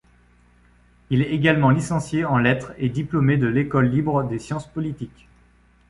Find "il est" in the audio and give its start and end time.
1.11-1.29